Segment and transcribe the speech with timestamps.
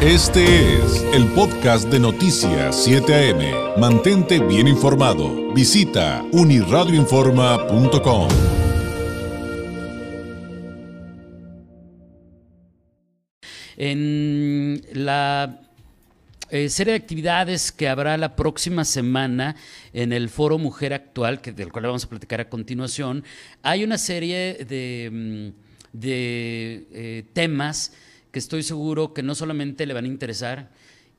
[0.00, 3.80] Este es el podcast de Noticias 7 AM.
[3.80, 5.52] Mantente bien informado.
[5.52, 8.28] Visita uniradioinforma.com.
[13.76, 15.62] En la
[16.50, 19.56] eh, serie de actividades que habrá la próxima semana
[19.92, 23.24] en el Foro Mujer Actual, que, del cual vamos a platicar a continuación,
[23.64, 25.48] hay una serie de, mm,
[26.04, 27.90] eh, temas
[28.38, 30.70] estoy seguro que no solamente le van a interesar,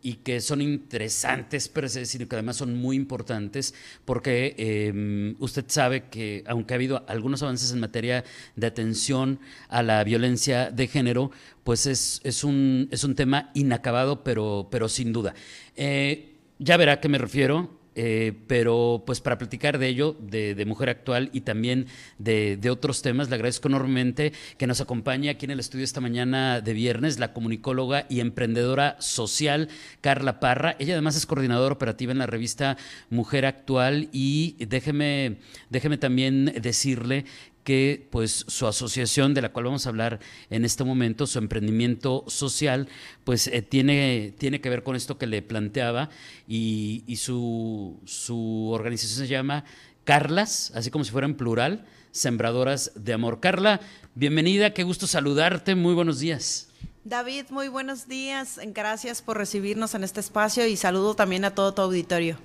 [0.02, 1.72] y que son interesantes
[2.04, 3.74] sino que además son muy importantes
[4.06, 8.24] porque em, usted sabe que aunque ha habido algunos avances en materia
[8.56, 11.32] de atención a la violencia de género,
[11.64, 15.34] pues es, es, un, es un tema inacabado, pero, pero sin duda.
[15.76, 17.79] Eh, ya verá a qué me refiero.
[18.02, 23.28] Eh, pero pues para platicar de ello, de, Mujer Actual y también de, otros temas,
[23.28, 27.34] le agradezco enormemente que nos acompañe aquí en el estudio esta mañana de viernes la
[27.34, 29.68] comunicóloga y emprendedora social
[30.00, 30.78] Carla Parra.
[30.80, 32.78] Ella además es coordinadora operativa en la revista
[33.10, 35.36] Mujer Actual y déjeme,
[35.70, 37.26] déjeme también decirle
[37.70, 42.24] que pues su asociación de la cual vamos a hablar en este momento, su emprendimiento
[42.26, 42.88] social,
[43.24, 46.10] pues eh, tiene, tiene que ver con esto que le planteaba
[46.48, 49.66] y, su, su organización se llama
[50.04, 53.40] Carlas, así como si fuera en plural, Sembradoras de Amor.
[53.40, 53.82] Carla,
[54.16, 56.70] bienvenida, qué gusto saludarte, muy buenos días.
[57.04, 61.72] David, muy buenos días, gracias por recibirnos en este espacio y saludo también a todo
[61.76, 62.40] tu auditorio.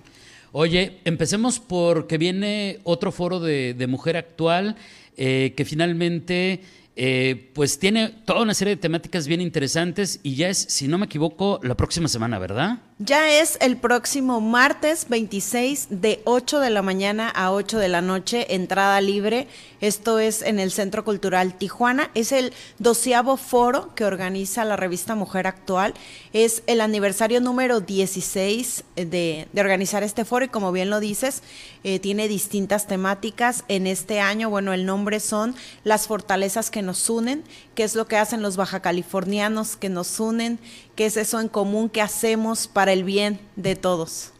[0.57, 4.77] Oye, empecemos porque viene otro foro de, de Mujer Actual
[5.17, 6.61] eh, que finalmente
[6.95, 10.97] eh, pues tiene toda una serie de temáticas bien interesantes y ya es, si no
[10.97, 12.79] me equivoco, la próxima semana, ¿verdad?
[13.01, 18.01] Ya es el próximo martes 26 de 8 de la mañana a 8 de la
[18.01, 19.49] noche, entrada libre.
[19.81, 22.13] Esto es en el Centro Cultural Tijuana.
[22.15, 25.93] Es el doceavo foro que organiza la revista Mujer Actual.
[26.33, 31.43] Es el aniversario número 16 de, organizar este foro y como bien lo dices,
[31.83, 33.65] eh, tiene distintas temáticas.
[33.67, 37.43] En este año, bueno, el nombre son Las fortalezas que nos unen,
[37.75, 40.61] qué es lo que hacen los baja californianos que nos unen,
[40.95, 44.33] qué es eso en común que hacemos para el bien de todos.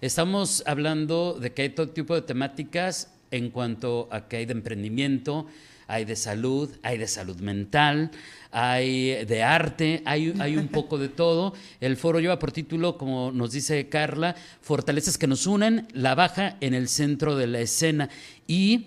[0.00, 4.52] Estamos hablando de que hay todo tipo de temáticas en cuanto a que hay de
[4.52, 5.46] emprendimiento,
[5.86, 8.10] hay de salud, hay de salud mental,
[8.50, 11.54] hay de arte, hay, hay, un poco de todo.
[11.80, 16.56] El foro lleva por título, como nos dice Carla, Fortalezas que nos unen, la baja
[16.60, 18.08] en el centro de la escena.
[18.46, 18.86] Y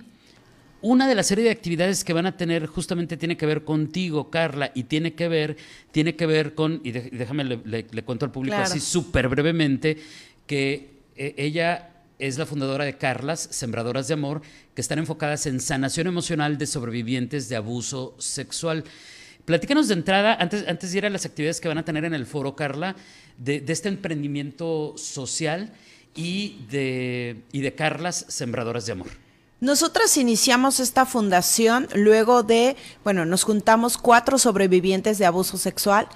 [0.86, 4.30] una de las serie de actividades que van a tener justamente tiene que ver contigo,
[4.30, 5.58] Carla, y tiene que ver,
[5.92, 9.98] tiene que ver con, y déjame le, cuento al público así súper brevemente,
[10.46, 14.44] que eh, ella es la fundadora de Carlas, Sembradoras de Amor,
[14.76, 18.84] que están enfocadas en sanación emocional de sobrevivientes de abuso sexual.
[19.44, 22.14] Platícanos de entrada, antes, antes de ir a las actividades que van a tener en
[22.14, 22.96] el foro, Carla,
[23.40, 25.74] de, de este emprendimiento social
[26.16, 29.26] y de, y de Carlas, Sembradoras de Amor.
[29.62, 36.10] Nosotras iniciamos esta fundación luego de, bueno, nos juntamos cuatro sobrevivientes de abuso sexual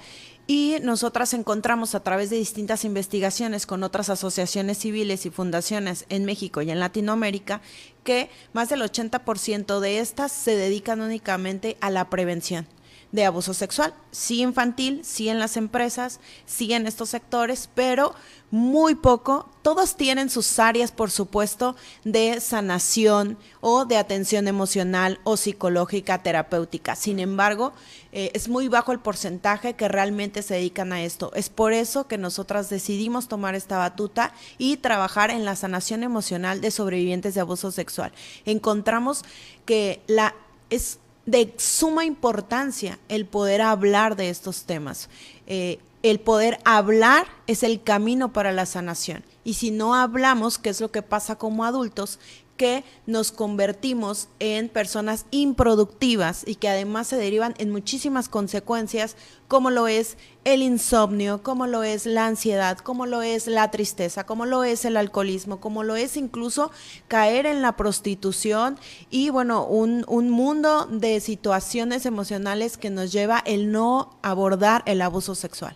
[0.46, 6.26] y nosotras encontramos a través de distintas investigaciones con otras asociaciones civiles y fundaciones en
[6.26, 7.62] México y en Latinoamérica
[8.04, 12.66] que más del 80% de estas se dedican únicamente a la prevención
[13.12, 18.14] de abuso sexual, sí infantil, sí en las empresas, sí en estos sectores, pero
[18.50, 19.48] muy poco.
[19.62, 26.94] Todos tienen sus áreas, por supuesto, de sanación o de atención emocional o psicológica, terapéutica.
[26.94, 27.72] Sin embargo,
[28.12, 31.32] eh, es muy bajo el porcentaje que realmente se dedican a esto.
[31.34, 36.60] Es por eso que nosotras decidimos tomar esta batuta y trabajar en la sanación emocional
[36.60, 38.12] de sobrevivientes de abuso sexual.
[38.44, 39.24] Encontramos
[39.64, 40.34] que la
[40.70, 40.98] es
[41.30, 45.08] de suma importancia el poder hablar de estos temas.
[45.46, 49.22] Eh, el poder hablar es el camino para la sanación.
[49.44, 52.18] Y si no hablamos, ¿qué es lo que pasa como adultos?
[52.60, 59.16] Que nos convertimos en personas improductivas y que además se derivan en muchísimas consecuencias,
[59.48, 64.24] como lo es el insomnio, como lo es la ansiedad, como lo es la tristeza,
[64.24, 66.70] como lo es el alcoholismo, como lo es incluso
[67.08, 73.72] caer en la prostitución y bueno, un, mundo de situaciones emocionales que nos lleva el
[73.72, 75.74] no abordar el abuso sexual.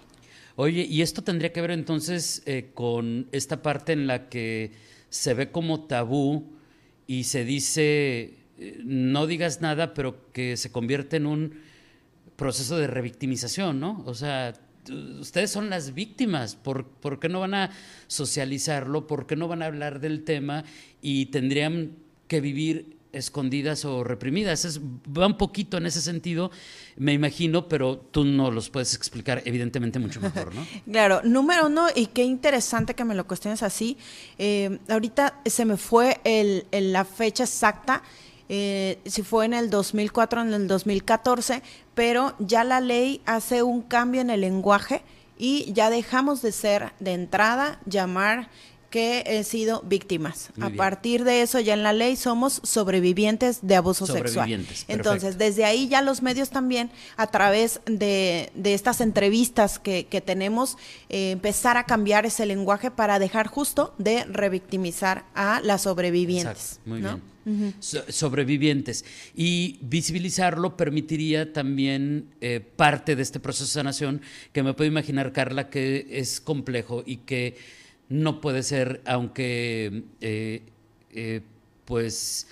[0.57, 4.73] Oye, y esto tendría que ver entonces eh, con esta parte en la que
[5.09, 6.54] se ve como tabú
[7.07, 11.55] y se dice, eh, no digas nada, pero que se convierte en un
[12.37, 14.03] proceso de revictimización, ¿no?
[14.07, 14.55] O sea,
[15.21, 17.71] ustedes son las víctimas, ¿Por, ¿por, qué no van a
[18.07, 19.07] socializarlo?
[19.07, 20.65] ¿Por qué no van a hablar del tema?
[21.01, 21.93] Y tendrían
[22.29, 24.65] que vivir escondidas o reprimidas.
[24.65, 26.51] Es, va un poquito en ese sentido,
[26.97, 30.67] me imagino, pero tú no los puedes explicar evidentemente mucho mejor, ¿no?
[30.91, 33.97] claro, número uno, y qué interesante que me lo cuestiones así,
[34.39, 38.03] eh, ahorita se me fue el, la fecha exacta,
[38.49, 41.63] eh, si fue en el 2004 o en el 2014,
[41.95, 45.03] pero ya la ley hace un cambio en el lenguaje
[45.39, 48.51] y ya dejamos de ser de entrada llamar
[48.95, 50.51] que he sido víctimas.
[50.61, 54.65] a partir de eso, ya en la ley somos sobrevivientes de abuso sexual.
[54.87, 60.77] Entonces, desde ahí ya los medios también, a través de, estas entrevistas que, tenemos,
[61.09, 66.79] eh, empezar a cambiar ese lenguaje para dejar justo de revictimizar a las sobrevivientes.
[66.85, 67.75] Muy bien.
[68.11, 69.05] sobrevivientes.
[69.35, 75.33] Y visibilizarlo permitiría también eh, parte de este proceso de sanación que me puedo imaginar,
[75.33, 77.57] Carla, que es complejo y que
[78.09, 80.63] no puede ser, aunque eh,
[81.11, 81.41] eh,
[81.85, 82.47] pues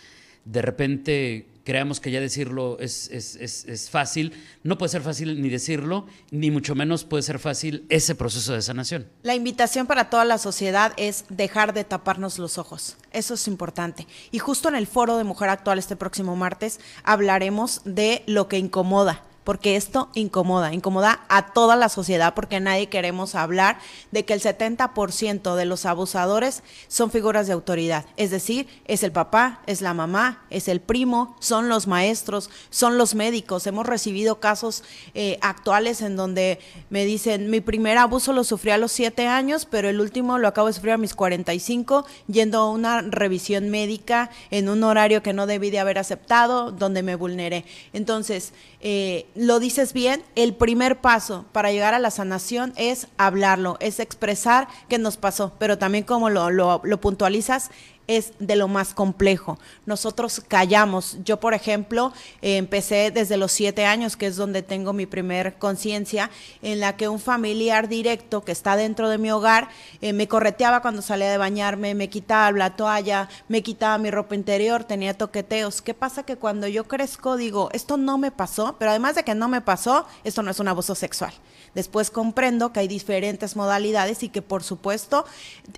[0.44, 4.32] de repente creamos que ya decirlo es, es, fácil,
[4.64, 8.62] no puede ser fácil ni decirlo, ni mucho menos puede ser fácil ese proceso de
[8.62, 9.06] sanación.
[9.22, 12.96] La invitación para toda la sociedad es dejar de taparnos los ojos.
[13.12, 14.06] Eso es importante.
[14.30, 18.58] Y justo en el foro de Mujer Actual este próximo martes hablaremos de lo que
[18.58, 23.78] incomoda porque esto incomoda, incomoda a toda la sociedad porque nadie queremos hablar
[24.10, 29.12] de que el 70% de los abusadores son figuras de autoridad, es decir, es el
[29.12, 33.66] papá, es la mamá, es el primo, son los maestros, son los médicos.
[33.66, 34.84] Hemos recibido casos
[35.14, 36.58] eh, actuales en donde
[36.90, 40.48] me dicen, mi primer abuso lo sufrí a los 7 años, pero el último lo
[40.48, 45.32] acabo de sufrir a mis 45, yendo a una revisión médica en un horario que
[45.32, 47.64] no debí de haber aceptado, donde me vulneré.
[47.92, 53.76] Entonces, eh, lo dices bien, el primer paso para llegar a la sanación es hablarlo,
[53.80, 57.70] es expresar qué nos pasó, pero también como lo, lo puntualizas,
[58.06, 59.58] es de lo más complejo.
[59.86, 61.18] Nosotros callamos.
[61.24, 66.30] Yo, por ejemplo, empecé desde los siete años, que es donde tengo mi primer conciencia,
[66.62, 69.68] en la que un familiar directo que está dentro de mi hogar
[70.00, 74.34] eh, me correteaba cuando salía de bañarme, me quitaba la toalla, me quitaba mi ropa
[74.34, 75.82] interior, tenía toqueteos.
[75.82, 76.24] ¿Qué pasa?
[76.24, 79.60] Que cuando yo crezco digo, esto no me pasó, pero además de que no me
[79.60, 81.32] pasó, esto no es un abuso sexual.
[81.74, 85.24] Después comprendo que hay diferentes modalidades y que por supuesto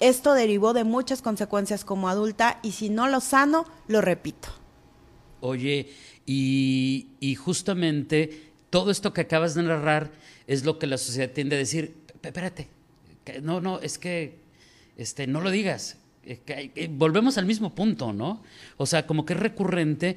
[0.00, 4.48] esto derivó de muchas consecuencias como adulta y si no lo sano, lo repito.
[5.40, 5.90] Oye,
[6.26, 10.10] y, justamente todo esto que acabas de narrar
[10.46, 12.68] es lo que la sociedad tiende a decir, espérate,
[13.42, 14.38] no, no, es que
[14.96, 15.98] este, no lo digas.
[16.90, 18.42] volvemos al mismo punto, ¿no?
[18.78, 20.16] O sea, como que es recurrente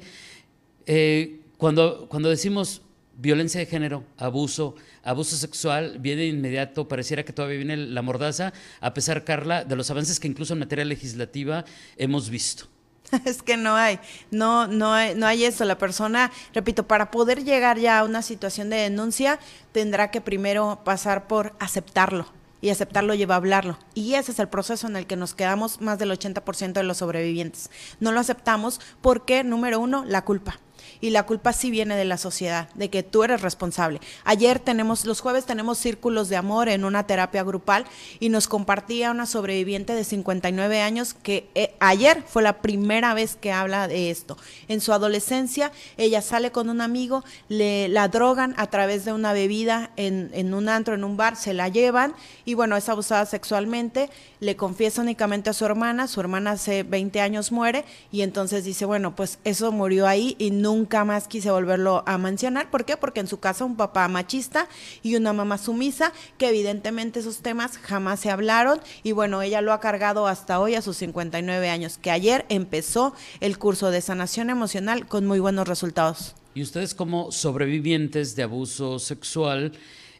[0.86, 2.82] eh, cuando, cuando decimos
[3.18, 8.52] violencia de género, abuso, abuso sexual, viene de inmediato, pareciera que todavía viene la mordaza,
[8.80, 11.64] a pesar, Carla, de los avances que incluso en materia legislativa
[11.96, 12.66] hemos visto.
[13.24, 13.98] Es que no hay,
[14.30, 15.64] no, no hay, no hay eso.
[15.64, 19.40] La persona, repito, para poder llegar ya a una situación de denuncia,
[19.72, 22.26] tendrá que primero pasar por aceptarlo.
[22.60, 23.78] Y aceptarlo lleva a hablarlo.
[23.94, 26.98] Y ese es el proceso en el que nos quedamos más del 80% de los
[26.98, 27.70] sobrevivientes.
[28.00, 30.58] No lo aceptamos porque, número uno, la culpa
[31.00, 34.00] y la culpa sí viene de la sociedad, de que tú eres responsable.
[34.24, 37.84] Ayer tenemos, los jueves tenemos círculos de amor en una terapia grupal
[38.20, 43.36] y nos compartía una sobreviviente de 59 años que eh, ayer fue la primera vez
[43.36, 44.36] que habla de esto.
[44.68, 49.32] En su adolescencia, ella sale con un amigo, le la drogan a través de una
[49.32, 52.14] bebida en, en un antro, en un bar, se la llevan
[52.44, 57.20] y bueno, es abusada sexualmente, le confiesa únicamente a su hermana, su hermana hace 20
[57.20, 61.50] años muere y entonces dice, bueno, pues eso murió ahí y nunca nunca más quise
[61.50, 62.70] volverlo a mencionar.
[62.70, 62.96] ¿Por qué?
[62.96, 64.68] Porque en su casa un papá machista
[65.02, 69.72] y una mamá sumisa, que evidentemente esos temas jamás se hablaron y bueno, ella lo
[69.72, 74.50] ha cargado hasta hoy a sus 59 años, que ayer empezó el curso de sanación
[74.50, 76.34] emocional con muy buenos resultados.
[76.54, 79.72] Y ustedes como sobrevivientes de abuso sexual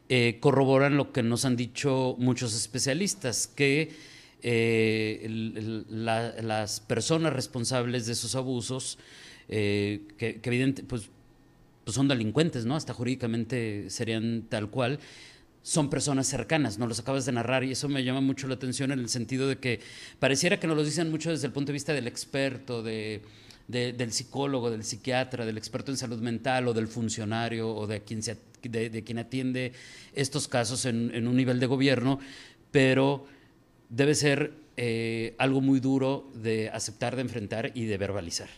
[0.09, 3.95] eh, corroboran lo que nos han dicho muchos especialistas, que
[4.41, 5.25] eh,
[5.89, 8.97] las personas responsables de esos abusos
[9.49, 11.09] eh, que, evidente, pues,
[11.83, 12.75] pues, son delincuentes, ¿no?
[12.75, 14.99] Hasta jurídicamente serían tal cual.
[15.61, 18.91] Son personas cercanas, no los acabas de narrar y eso me llama mucho la atención
[18.91, 19.81] en el sentido de que
[20.19, 23.21] pareciera que nos lo dicen mucho desde el punto de vista del experto, de,
[23.67, 28.23] del psicólogo, del psiquiatra, del experto en salud mental o del funcionario o de quien,
[28.23, 29.73] se, de, quien atiende
[30.13, 32.19] estos casos en, un nivel de gobierno,
[32.71, 33.25] pero
[33.89, 38.49] debe ser eh, algo muy duro de aceptar, de enfrentar y de verbalizar.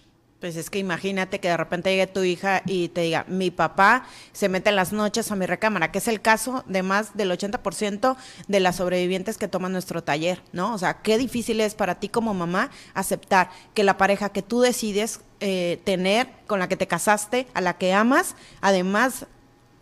[0.42, 4.08] Pues es que imagínate que de repente llegue tu hija y te diga, mi papá
[4.34, 7.30] se mete en las noches a mi recámara, que es el caso de más del
[7.30, 8.18] 80%
[8.48, 10.74] de las sobrevivientes que toman nuestro taller, ¿no?
[10.74, 14.62] O sea, qué difícil es para ti como mamá aceptar que la pareja que tú
[14.62, 19.28] decides eh, tener, con la que te casaste, a la que amas, además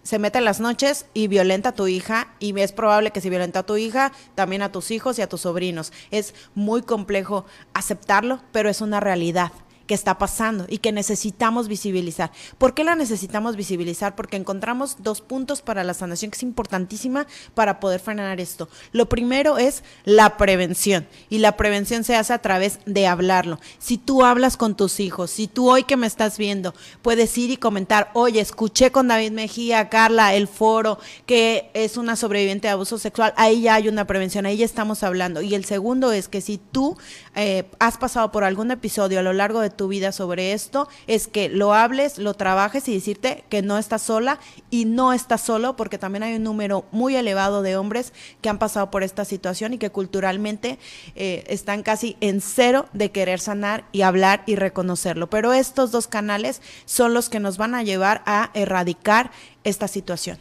[0.04, 3.30] se mete en las noches y violenta a tu hija y es probable que si
[3.30, 5.94] violenta a tu hija, también a tus hijos y a tus sobrinos.
[6.12, 9.54] Es muy complejo aceptarlo, pero es una realidad
[9.90, 12.32] que está pasando y que necesitamos visibilizar.
[12.60, 14.16] ¿Por qué la necesitamos visibilizar?
[14.16, 18.70] Porque encontramos dos puntos para la sanación que es importantísima para poder frenar esto.
[18.92, 23.60] Lo primero es la prevención y la prevención se hace a través de hablarlo.
[23.80, 27.50] Si tú hablas con tus hijos, si tú hoy que me estás viendo puedes ir
[27.50, 32.74] y comentar, oye, escuché con David Mejía, Carla, el foro, que es una sobreviviente de
[32.74, 35.42] abuso sexual, ahí ya hay una prevención, ahí ya estamos hablando.
[35.42, 36.96] Y el segundo es que si tú
[37.36, 41.30] eh, has pasado por algún episodio a lo largo de tu vida sobre esto, es
[41.30, 44.38] que lo hables, lo trabajes y decirte que no estás sola
[44.70, 48.60] y no estás solo, porque también hay un número muy elevado de hombres que han
[48.60, 50.80] pasado por esta situación y que culturalmente
[51.16, 55.30] eh, están casi en cero de querer sanar y hablar y reconocerlo.
[55.30, 59.32] Pero estos dos canales son los que nos van a llevar a erradicar
[59.64, 60.38] esta situación.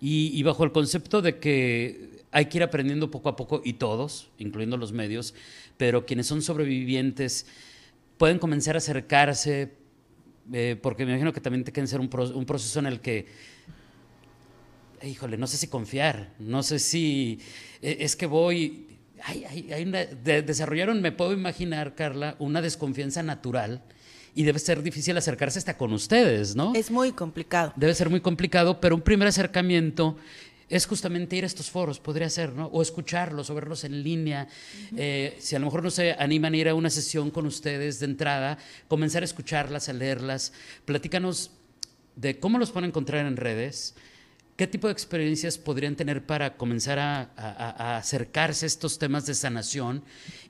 [0.00, 4.28] y bajo el concepto de que hay que ir aprendiendo poco a poco, y todos,
[4.38, 5.34] incluyendo los medios,
[5.76, 7.44] pero quienes son sobrevivientes
[8.18, 9.72] pueden comenzar a acercarse,
[10.52, 13.26] eh, porque me imagino que también tiene que ser un, proceso en el que,
[15.02, 17.38] híjole, no sé si confiar, no sé si
[17.80, 18.84] eh, es que voy...
[19.24, 19.84] Hay,
[20.22, 23.82] desarrollaron, me puedo imaginar, Carla, una desconfianza natural
[24.32, 26.72] y debe ser difícil acercarse hasta con ustedes, ¿no?
[26.76, 27.72] Es muy complicado.
[27.74, 30.16] Debe ser muy complicado, pero un primer acercamiento
[30.68, 32.66] es justamente ir a estos foros, podría ser, ¿no?
[32.66, 34.48] O escucharlos o verlos en línea.
[34.96, 38.00] Eh, si a lo mejor no se animan a ir a una sesión con ustedes
[38.00, 40.52] de entrada, comenzar a escucharlas, a leerlas.
[40.84, 41.52] Platícanos
[42.16, 43.94] de cómo los pueden encontrar en redes,
[44.58, 50.02] ¿Qué tipo de experiencias podrían tener para comenzar a, acercarse a estos temas de sanación?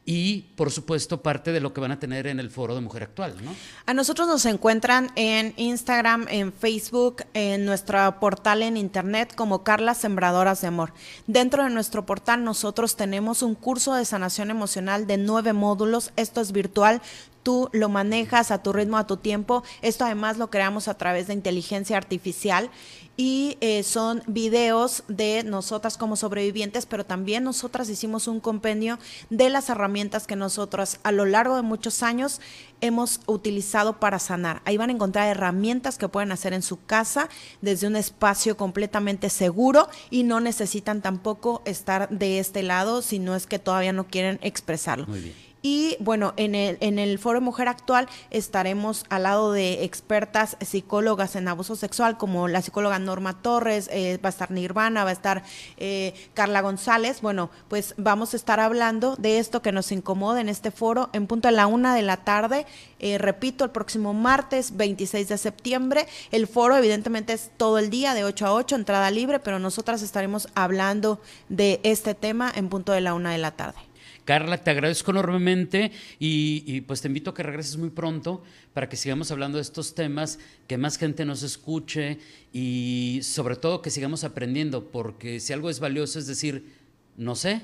[0.06, 3.02] Y, por supuesto, parte de lo que van a tener en el foro de Mujer
[3.02, 3.54] Actual, ¿no?
[3.84, 9.92] A nosotros nos encuentran en Instagram, en Facebook, en nuestro portal en Internet como Carla
[9.92, 10.94] Sembradoras de Amor.
[11.26, 16.12] Dentro de nuestro portal nosotros tenemos un curso de sanación emocional de nueve módulos.
[16.16, 17.02] Esto es virtual
[17.49, 19.64] tú lo manejas a tu ritmo, a tu tiempo.
[19.81, 22.69] Esto además lo creamos a través de inteligencia artificial
[23.17, 28.99] y eh, son videos de nosotras como sobrevivientes, pero también nosotras hicimos un compendio
[29.31, 32.43] de las herramientas que nosotras a lo largo de muchos años
[32.83, 34.61] hemos utilizado para sanar.
[34.67, 37.31] Ahí van a encontrar herramientas que pueden hacer en su casa
[37.62, 43.35] desde un espacio completamente seguro y no necesitan tampoco estar de este lado si no
[43.35, 45.07] es que todavía no quieren expresarlo.
[45.07, 45.48] Muy bien.
[45.70, 51.37] Y bueno, en el, en el Foro Mujer Actual estaremos al lado de expertas psicólogas
[51.37, 55.12] en abuso sexual, como la psicóloga Norma Torres, eh, va a estar Nirvana, va a
[55.12, 55.42] estar
[55.76, 57.20] eh, Carla González.
[57.20, 61.26] Bueno, pues vamos a estar hablando de esto que nos incomoda en este foro en
[61.26, 62.64] punto a la una de la tarde.
[62.98, 66.06] Eh, repito, el próximo martes 26 de septiembre.
[66.30, 70.00] El foro evidentemente es todo el día, de 8 a 8, entrada libre, pero nosotras
[70.00, 71.20] estaremos hablando
[71.50, 73.88] de este tema en punto de la una de la tarde.
[74.28, 78.42] Carla, te agradezco enormemente y, pues te invito a que regreses muy pronto
[78.75, 82.18] para que sigamos hablando de estos temas, que más gente nos escuche
[82.52, 86.75] y sobre todo que sigamos aprendiendo, porque si algo es valioso es decir,
[87.16, 87.62] no sé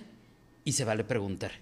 [0.65, 1.53] y se vale preguntar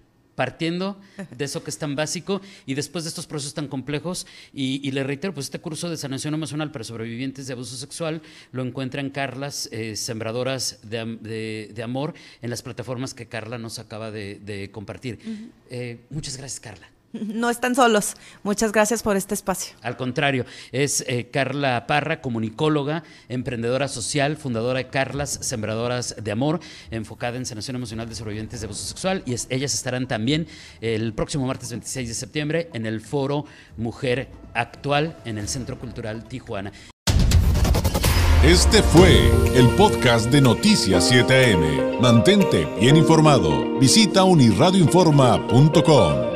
[0.42, 1.00] partiendo
[1.38, 4.26] de eso que es tan básico y después de estos procesos tan complejos.
[4.52, 8.64] Y, le reitero, pues este curso de sanación emocional para sobrevivientes de abuso sexual lo
[8.64, 15.20] encuentran Carlas, eh, Sembradoras de, Amor, en las plataformas que Carla nos acaba de, compartir.
[15.70, 16.90] Eh, muchas gracias, Carla.
[17.33, 18.14] No están solos.
[18.42, 19.75] Muchas gracias por este espacio.
[19.83, 26.61] Al contrario, es eh, Carla Parra, comunicóloga, emprendedora social, fundadora de Carlas Sembradoras de Amor,
[26.90, 29.23] enfocada en sanación emocional de sobrevivientes de abuso sexual.
[29.26, 30.47] Y ellas estarán también
[30.81, 33.45] el próximo martes 26 de septiembre en el foro
[33.76, 36.73] Mujer Actual en el Centro Cultural Tijuana.
[38.45, 42.00] Este fue el podcast de Noticias 7am.
[42.00, 43.78] Mantente bien informado.
[43.78, 46.31] Visita unirradioinforma.com.